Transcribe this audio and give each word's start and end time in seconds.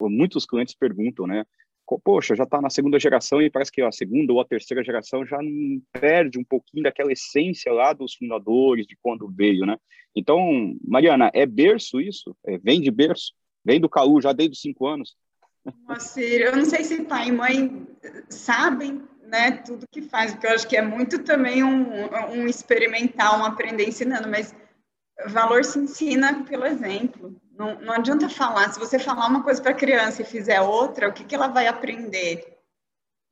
Muitos 0.00 0.46
clientes 0.46 0.74
perguntam, 0.74 1.26
né? 1.26 1.44
Poxa, 2.04 2.36
já 2.36 2.44
está 2.44 2.60
na 2.60 2.68
segunda 2.68 2.98
geração 2.98 3.40
e 3.40 3.50
parece 3.50 3.72
que 3.72 3.80
a 3.80 3.90
segunda 3.90 4.32
ou 4.32 4.40
a 4.40 4.44
terceira 4.44 4.84
geração 4.84 5.24
já 5.24 5.38
perde 5.92 6.38
um 6.38 6.44
pouquinho 6.44 6.82
daquela 6.82 7.10
essência 7.10 7.72
lá 7.72 7.94
dos 7.94 8.14
fundadores, 8.14 8.86
de 8.86 8.96
quando 9.00 9.26
veio, 9.26 9.64
né? 9.64 9.76
Então, 10.14 10.76
Mariana, 10.84 11.30
é 11.32 11.46
berço 11.46 12.00
isso? 12.00 12.36
É, 12.46 12.58
vem 12.58 12.80
de 12.80 12.90
berço? 12.90 13.32
Vem 13.64 13.80
do 13.80 13.88
Caú 13.88 14.20
já 14.20 14.32
desde 14.32 14.54
os 14.54 14.60
cinco 14.60 14.86
anos? 14.86 15.16
Nossa, 15.86 16.20
eu 16.20 16.54
não 16.56 16.64
sei 16.64 16.84
se 16.84 17.02
pai 17.04 17.28
e 17.28 17.32
mãe 17.32 17.86
sabem 18.28 19.02
né, 19.22 19.50
tudo 19.52 19.86
que 19.90 20.02
faz, 20.02 20.32
porque 20.32 20.46
eu 20.46 20.52
acho 20.52 20.66
que 20.66 20.76
é 20.76 20.82
muito 20.82 21.22
também 21.22 21.62
um, 21.62 21.86
um 22.32 22.46
experimentar, 22.46 23.38
um 23.38 23.44
aprender 23.44 23.86
ensinando, 23.86 24.28
mas 24.28 24.54
valor 25.26 25.64
se 25.64 25.78
ensina 25.78 26.44
pelo 26.44 26.66
exemplo. 26.66 27.36
Não, 27.58 27.74
não 27.80 27.92
adianta 27.92 28.28
falar, 28.28 28.72
se 28.72 28.78
você 28.78 29.00
falar 29.00 29.26
uma 29.26 29.42
coisa 29.42 29.60
para 29.60 29.72
a 29.72 29.74
criança 29.74 30.22
e 30.22 30.24
fizer 30.24 30.60
outra, 30.60 31.08
o 31.08 31.12
que, 31.12 31.24
que 31.24 31.34
ela 31.34 31.48
vai 31.48 31.66
aprender? 31.66 32.56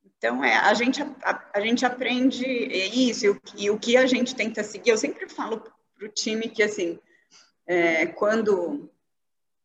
Então, 0.03 0.43
é, 0.43 0.57
a, 0.57 0.73
gente, 0.73 1.01
a, 1.01 1.49
a 1.53 1.61
gente 1.61 1.85
aprende 1.85 2.45
isso 2.45 3.25
e 3.25 3.29
o, 3.29 3.41
e 3.55 3.69
o 3.69 3.79
que 3.79 3.95
a 3.95 4.05
gente 4.05 4.35
tenta 4.35 4.65
seguir. 4.65 4.89
Eu 4.89 4.97
sempre 4.97 5.29
falo 5.29 5.61
para 5.61 6.05
o 6.05 6.09
time 6.09 6.49
que, 6.49 6.61
assim, 6.61 6.99
é, 7.65 8.05
quando, 8.07 8.91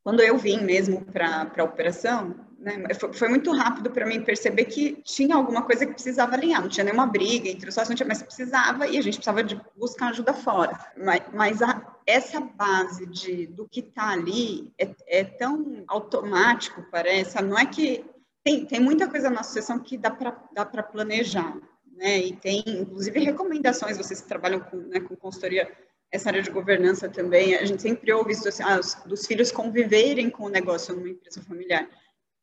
quando 0.04 0.20
eu 0.20 0.38
vim 0.38 0.60
mesmo 0.60 1.04
para 1.06 1.50
a 1.58 1.64
operação, 1.64 2.32
né, 2.62 2.94
foi, 2.94 3.12
foi, 3.12 3.28
muito 3.28 3.52
rápido 3.52 3.90
para 3.90 4.06
mim 4.06 4.22
perceber 4.22 4.66
que 4.66 4.92
tinha 5.02 5.34
alguma 5.34 5.62
coisa 5.62 5.84
que 5.84 5.94
precisava 5.94 6.34
alinhar. 6.34 6.62
Não 6.62 6.68
tinha 6.68 6.84
nenhuma 6.84 7.06
briga 7.06 7.48
entre 7.48 7.68
os 7.68 7.74
sócios, 7.74 8.00
mas 8.06 8.22
precisava 8.22 8.86
e 8.86 8.96
a 8.96 9.02
gente 9.02 9.16
precisava 9.16 9.42
de 9.42 9.60
buscar 9.76 10.10
ajuda 10.10 10.32
fora. 10.32 10.78
Mas, 10.96 11.22
mas 11.34 11.60
a, 11.60 11.96
essa 12.06 12.40
base 12.40 13.06
de, 13.06 13.48
do 13.48 13.68
que 13.68 13.80
está 13.80 14.10
ali 14.10 14.72
é, 14.78 14.88
é, 15.08 15.24
tão 15.24 15.82
automático, 15.88 16.86
parece. 16.88 17.42
Não 17.42 17.58
é 17.58 17.66
que 17.66 18.04
tem, 18.44 18.64
tem 18.64 18.78
muita 18.78 19.08
coisa 19.08 19.28
na 19.28 19.40
associação 19.40 19.80
que 19.80 19.98
dá 19.98 20.10
para 20.10 20.82
planejar. 20.84 21.56
Né? 21.96 22.18
E 22.18 22.36
tem, 22.36 22.62
inclusive, 22.64 23.18
recomendações, 23.18 23.98
vocês 23.98 24.20
que 24.20 24.28
trabalham 24.28 24.60
com, 24.60 24.76
né, 24.76 25.00
com 25.00 25.16
consultoria 25.16 25.68
essa 26.12 26.28
área 26.28 26.42
de 26.42 26.50
governança 26.50 27.08
também, 27.08 27.56
a 27.56 27.64
gente 27.64 27.82
sempre 27.82 28.12
ouve 28.12 28.32
isso 28.32 28.46
assim, 28.46 28.62
ah, 28.62 28.78
dos 29.06 29.26
filhos 29.26 29.50
conviverem 29.50 30.28
com 30.28 30.44
o 30.44 30.48
negócio 30.48 30.94
numa 30.94 31.08
empresa 31.08 31.42
familiar 31.42 31.88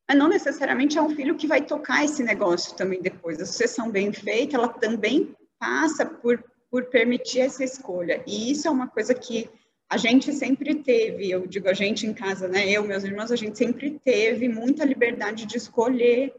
mas 0.10 0.18
não 0.18 0.28
necessariamente 0.28 0.98
é 0.98 1.02
um 1.04 1.16
filho 1.16 1.36
que 1.36 1.46
vai 1.46 1.62
tocar 1.62 2.04
esse 2.04 2.24
negócio 2.24 2.76
também 2.76 3.00
depois. 3.00 3.40
A 3.40 3.46
sucessão 3.46 3.92
bem 3.92 4.12
feita, 4.12 4.56
ela 4.56 4.68
também 4.68 5.36
passa 5.60 6.04
por, 6.04 6.44
por 6.72 6.86
permitir 6.86 7.42
essa 7.42 7.64
escolha. 7.64 8.24
E 8.26 8.52
isso 8.52 8.68
é 8.68 8.72
uma 8.72 8.88
coisa 8.88 9.14
que 9.14 9.48
a 9.88 9.98
gente 9.98 10.34
sempre 10.34 10.74
teve, 10.74 11.30
eu 11.30 11.46
digo 11.46 11.70
a 11.70 11.74
gente 11.74 12.08
em 12.08 12.14
casa, 12.14 12.48
né? 12.48 12.68
Eu, 12.68 12.84
meus 12.84 13.04
irmãos, 13.04 13.32
a 13.32 13.36
gente 13.36 13.56
sempre 13.56 14.00
teve 14.04 14.50
muita 14.50 14.84
liberdade 14.84 15.46
de 15.46 15.58
escolher 15.58 16.34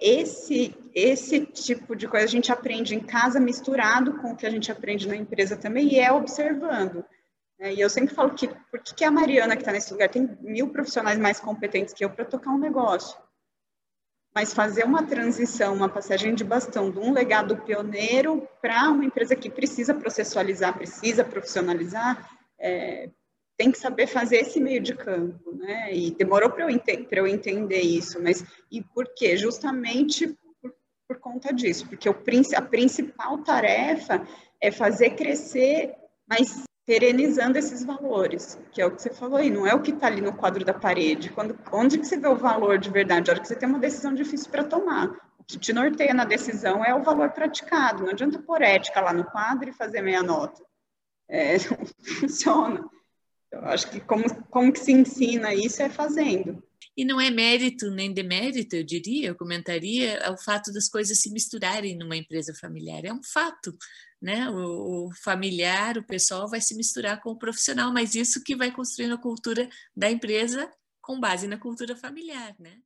esse 0.00 0.74
esse 0.94 1.40
tipo 1.40 1.96
de 1.96 2.06
coisa 2.06 2.24
a 2.24 2.28
gente 2.28 2.52
aprende 2.52 2.94
em 2.94 3.00
casa 3.00 3.40
misturado 3.40 4.14
com 4.18 4.30
o 4.30 4.36
que 4.36 4.46
a 4.46 4.50
gente 4.50 4.70
aprende 4.70 5.08
na 5.08 5.16
empresa 5.16 5.56
também 5.56 5.92
e 5.92 5.98
é 5.98 6.12
observando. 6.12 7.04
É, 7.58 7.72
e 7.72 7.80
eu 7.80 7.88
sempre 7.88 8.14
falo 8.14 8.34
que 8.34 8.48
por 8.48 8.80
que 8.80 9.04
a 9.04 9.10
Mariana 9.10 9.54
que 9.54 9.62
está 9.62 9.72
nesse 9.72 9.92
lugar 9.92 10.08
tem 10.08 10.36
mil 10.40 10.70
profissionais 10.70 11.18
mais 11.18 11.38
competentes 11.38 11.94
que 11.94 12.04
eu 12.04 12.10
para 12.10 12.24
tocar 12.24 12.50
um 12.50 12.58
negócio? 12.58 13.16
Mas 14.34 14.52
fazer 14.52 14.84
uma 14.84 15.06
transição, 15.06 15.74
uma 15.74 15.88
passagem 15.88 16.34
de 16.34 16.42
bastão 16.42 16.90
de 16.90 16.98
um 16.98 17.12
legado 17.12 17.56
pioneiro 17.58 18.48
para 18.60 18.90
uma 18.90 19.04
empresa 19.04 19.36
que 19.36 19.48
precisa 19.48 19.94
processualizar, 19.94 20.76
precisa 20.76 21.22
profissionalizar, 21.22 22.28
é, 22.58 23.08
tem 23.56 23.70
que 23.70 23.78
saber 23.78 24.08
fazer 24.08 24.38
esse 24.38 24.58
meio 24.58 24.80
de 24.80 24.96
campo, 24.96 25.54
né? 25.54 25.94
E 25.94 26.10
demorou 26.10 26.50
para 26.50 26.64
eu, 26.68 26.80
eu, 27.10 27.26
entender 27.26 27.80
isso, 27.80 28.20
mas 28.20 28.44
e 28.70 28.82
por 28.82 29.06
quê? 29.14 29.36
Justamente 29.36 30.36
por, 30.60 30.74
por 31.06 31.18
conta 31.20 31.52
disso, 31.52 31.86
porque 31.88 32.08
o, 32.08 32.16
a 32.56 32.62
principal 32.62 33.38
tarefa 33.44 34.26
é 34.60 34.72
fazer 34.72 35.10
crescer, 35.10 35.94
mas 36.26 36.64
perenizando 36.86 37.58
esses 37.58 37.84
valores, 37.84 38.58
que 38.70 38.80
é 38.80 38.86
o 38.86 38.90
que 38.90 39.00
você 39.00 39.10
falou 39.10 39.38
aí, 39.38 39.50
não 39.50 39.66
é 39.66 39.74
o 39.74 39.80
que 39.80 39.90
está 39.90 40.06
ali 40.06 40.20
no 40.20 40.34
quadro 40.34 40.64
da 40.64 40.74
parede. 40.74 41.30
Quando, 41.30 41.58
onde 41.72 41.98
que 41.98 42.04
você 42.04 42.16
vê 42.16 42.28
o 42.28 42.36
valor 42.36 42.78
de 42.78 42.90
verdade? 42.90 43.30
A 43.30 43.34
hora 43.34 43.40
que 43.40 43.48
você 43.48 43.56
tem 43.56 43.68
uma 43.68 43.78
decisão 43.78 44.14
difícil 44.14 44.50
para 44.50 44.64
tomar. 44.64 45.08
O 45.38 45.44
que 45.44 45.58
te 45.58 45.72
norteia 45.72 46.12
na 46.12 46.24
decisão 46.24 46.84
é 46.84 46.94
o 46.94 47.02
valor 47.02 47.30
praticado. 47.30 48.02
Não 48.02 48.10
adianta 48.10 48.38
pôr 48.38 48.62
ética 48.62 49.00
lá 49.00 49.12
no 49.12 49.24
quadro 49.24 49.68
e 49.68 49.72
fazer 49.72 50.02
meia 50.02 50.22
nota. 50.22 50.62
É, 51.28 51.56
não 51.70 51.86
funciona. 52.20 52.84
Eu 53.50 53.64
acho 53.66 53.90
que 53.90 54.00
como, 54.00 54.24
como 54.46 54.72
que 54.72 54.80
se 54.80 54.92
ensina 54.92 55.54
isso 55.54 55.82
é 55.82 55.88
fazendo. 55.88 56.62
E 56.96 57.04
não 57.04 57.20
é 57.20 57.30
mérito 57.30 57.90
nem 57.90 58.12
demérito, 58.12 58.76
eu 58.76 58.84
diria, 58.84 59.28
eu 59.28 59.34
comentaria, 59.34 60.20
o 60.32 60.36
fato 60.36 60.72
das 60.72 60.88
coisas 60.88 61.20
se 61.20 61.30
misturarem 61.32 61.96
numa 61.96 62.16
empresa 62.16 62.54
familiar. 62.54 63.04
É 63.04 63.12
um 63.12 63.22
fato, 63.22 63.76
né? 64.20 64.48
O, 64.50 65.08
o, 65.08 65.10
familiar, 65.22 65.98
o 65.98 66.06
pessoal 66.06 66.48
vai 66.48 66.60
se 66.60 66.74
misturar 66.76 67.20
com 67.20 67.30
o 67.30 67.38
profissional, 67.38 67.92
mas 67.92 68.14
isso 68.14 68.42
que 68.42 68.56
vai 68.56 68.70
construindo 68.72 69.14
a 69.14 69.20
cultura 69.20 69.68
da 69.96 70.10
empresa 70.10 70.70
com 71.00 71.20
base 71.20 71.46
na 71.46 71.58
cultura 71.58 71.96
familiar, 71.96 72.54
né? 72.58 72.78